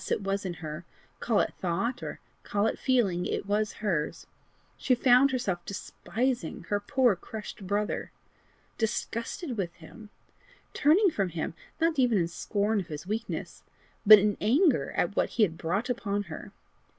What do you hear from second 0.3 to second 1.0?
in her